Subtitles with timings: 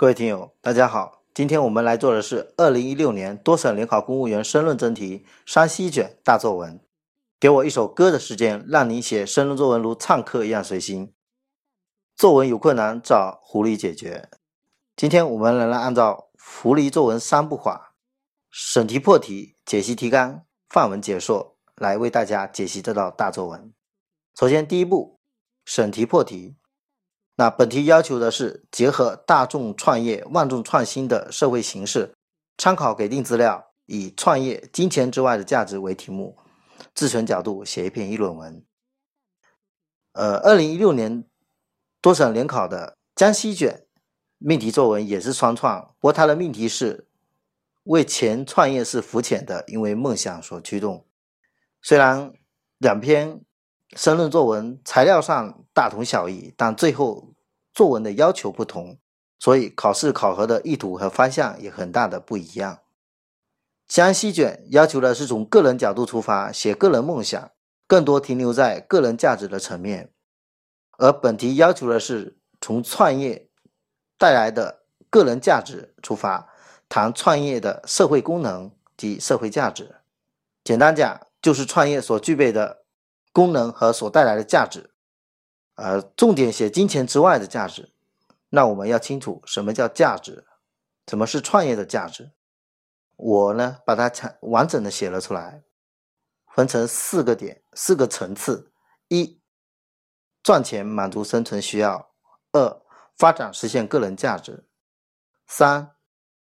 [0.00, 6.80] 各位听友，大家好，今天我们来做的是二零一六年多省联考公务员申论真题山西卷大作文。
[7.38, 11.12] 给我一首歌的时间，让你写申论作文如唱歌一样随心。
[12.16, 14.30] 作文有困难找狐狸解决。
[14.96, 17.94] 今天我们仍然按照狐狸作文三步法：
[18.50, 23.70] 审题破题、解析提纲、范文解说，来为大家解析这道大作文。
[24.34, 25.20] 首先，第一步，
[25.66, 26.56] 审题破题。
[27.36, 32.14] 那本题要求的是结合大众创业、万众创新的社会形势，
[32.58, 36.36] 参考给定资料，以创业、金钱之外的价值为题目。
[36.94, 38.64] 自选角度写一篇议论文。
[40.12, 41.24] 呃，二零一六年
[42.00, 43.86] 多省联考的江西卷
[44.38, 47.06] 命题作文也是双创，不过它的命题是
[47.84, 51.06] 为钱创业是肤浅的，因为梦想所驱动。
[51.80, 52.32] 虽然
[52.78, 53.40] 两篇
[53.96, 57.34] 申论作文材料上大同小异，但最后
[57.72, 58.98] 作文的要求不同，
[59.38, 62.80] 所以考试考核的意图和方向也很大的不一样。
[63.88, 67.50] 江西卷要求的是从个人角度出发，写个人梦想，
[67.88, 70.06] 更多停留在个人价值的层面；
[70.96, 73.48] 而本题要求的是从创业
[74.16, 76.48] 带来的个人价值出发，
[76.88, 79.96] 谈创业的社会功能及社会价值。
[80.62, 82.79] 简单讲，就是创业所具备的
[83.40, 84.92] 功能和所带来的价值。
[85.76, 87.90] 呃，重点写金钱之外的价值。
[88.50, 90.46] 那我们要清楚什么叫价值，
[91.06, 92.32] 什么是创业的价值。
[93.16, 95.62] 我呢，把它完完整的写了出来，
[96.54, 98.70] 分成四个点、四个层次：
[99.08, 99.40] 一、
[100.42, 102.10] 赚钱满足生存需要；
[102.52, 102.82] 二、
[103.16, 104.66] 发展实现个人价值；
[105.46, 105.92] 三、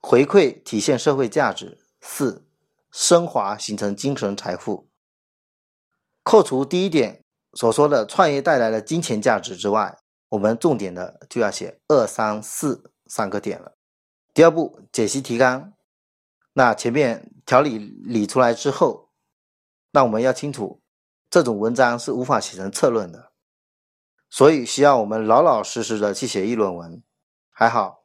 [0.00, 2.46] 回馈体现社会价值；四、
[2.90, 4.87] 升华形成精神财富。
[6.28, 9.96] 扣除第一点所说的创业带来的金钱价值之外，
[10.28, 13.78] 我们重点的就要写二、三、四三个点了。
[14.34, 15.72] 第二步，解析提纲。
[16.52, 19.08] 那前面条理理出来之后，
[19.92, 20.82] 那我们要清楚，
[21.30, 23.32] 这种文章是无法写成策论的，
[24.28, 27.02] 所以需要我们老老实实的去写议论文。
[27.48, 28.02] 还好，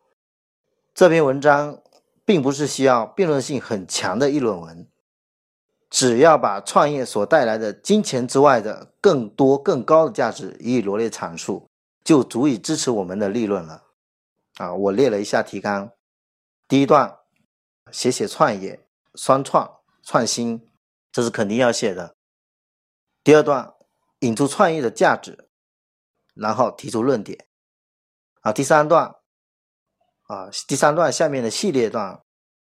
[0.93, 1.81] 这篇文章
[2.23, 4.87] 并不是需要辩论性很强的议论文，
[5.93, 11.69] 只要把创业所带来的金钱之外的更多更高的价值予以罗列阐述，
[12.03, 13.83] 就足以支持我们的立论了。
[14.55, 15.91] 啊，我列了一下提纲，
[16.67, 17.19] 第一段。
[17.91, 20.67] 写写创业、双创、创新，
[21.11, 22.15] 这是肯定要写的。
[23.23, 23.71] 第二段
[24.21, 25.47] 引出创业的价值，
[26.33, 27.45] 然后提出论点。
[28.41, 29.13] 啊，第三段
[30.23, 32.19] 啊，第三段下面的系列段，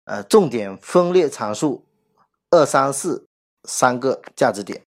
[0.06, 1.86] 呃，重点分列阐述
[2.54, 3.28] 二三四
[3.65, 4.87] 三个价值点。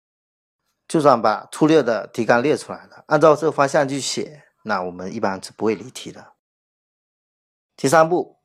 [0.89, 6.35] 就算把粗略的提纲列出来了，按照这个方向去写，那我们一般是不会离题的。
[7.77, 8.39] 第三步，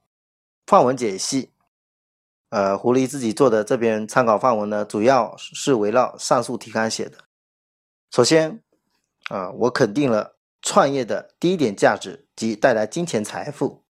[0.65, 1.53] 范文解析。
[2.49, 7.19] 呃，狐狸自己做的这篇参考范文呢，主要是围绕上述提纲写的。
[8.09, 8.61] 首先，
[9.29, 13.85] 啊，我肯定了创业的第一点价值及带来金钱财富，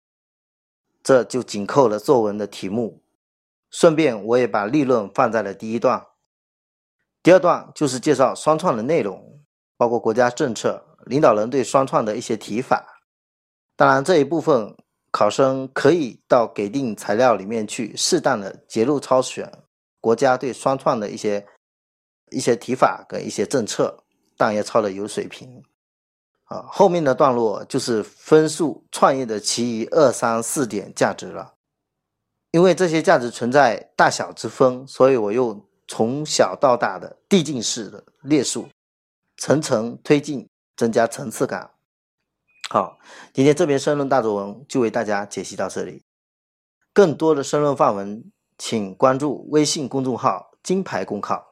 [1.01, 3.01] 这就紧扣了作文的题目。
[3.71, 6.05] 顺便，我也把利润放在了第一段。
[7.23, 9.41] 第二段就是介绍双创的内容，
[9.77, 13.01] 包括国家政策、领导人对双创的一些提法。
[13.75, 14.75] 当然，这一部分。
[15.13, 19.51] 考生可以到给定材料里面去适当的截录抄选
[19.99, 21.45] 国家对双创的一些
[22.29, 24.05] 一些提法跟一些政策，
[24.37, 25.61] 但要抄的有水平。
[26.45, 31.55] 啊，后面的段落就是分数创业的其余二三四点价值了。
[32.51, 38.67] 因为这些价值存在大小之分，所以我用从小到大的递进式的列数，
[39.37, 41.71] 层层推进，增加层次感。
[42.69, 42.99] 好，
[43.33, 46.03] 今天这篇申论大作文就为大家解析到这里。
[46.93, 51.50] 更多的申论范文，请关注微信公众号“金牌公考”。